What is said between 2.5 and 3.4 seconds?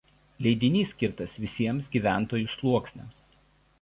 sluoksniams.